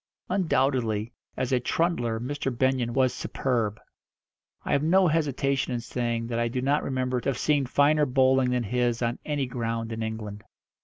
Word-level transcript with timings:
Undoubtedly, 0.29 1.13
as 1.37 1.51
a 1.51 1.59
trundler 1.59 2.19
Mr. 2.19 2.49
Benyon 2.51 2.91
was 2.91 3.13
superb. 3.13 3.79
I 4.65 4.71
have 4.71 4.81
no 4.81 5.07
hesitation 5.07 5.73
in 5.75 5.79
saying 5.79 6.25
that 6.25 6.39
I 6.39 6.47
do 6.47 6.59
not 6.59 6.81
remember 6.81 7.21
to 7.21 7.29
have 7.29 7.37
seen 7.37 7.67
finer 7.67 8.07
bowling 8.07 8.49
than 8.49 8.63
his 8.63 9.03
on 9.03 9.19
any 9.25 9.45
ground 9.45 9.91
in 9.91 10.01
England. 10.01 10.43